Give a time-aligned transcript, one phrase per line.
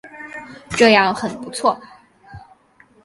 [0.71, 1.79] 这样很不错